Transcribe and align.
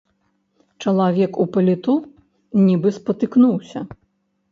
Чалавек 0.85 1.31
у 1.43 1.45
паліто 1.57 1.93
нібы 2.67 2.89
спатыкнуўся. 2.97 3.83